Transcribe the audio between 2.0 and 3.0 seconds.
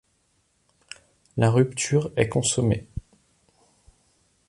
est consommée.